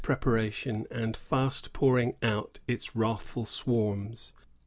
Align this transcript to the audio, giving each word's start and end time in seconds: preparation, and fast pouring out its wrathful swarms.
preparation, 0.03 0.87
and 0.89 1.15
fast 1.15 1.73
pouring 1.73 2.15
out 2.23 2.57
its 2.67 2.95
wrathful 2.95 3.45
swarms. 3.45 4.33